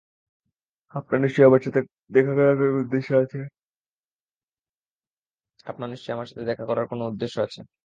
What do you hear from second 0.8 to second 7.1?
আপনার নিশ্চয়ই আমার সাথে দেখা করার কোন